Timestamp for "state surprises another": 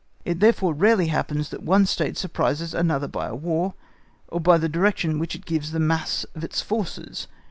1.85-3.07